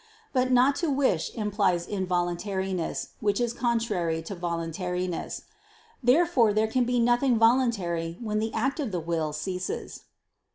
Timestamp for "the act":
8.39-8.79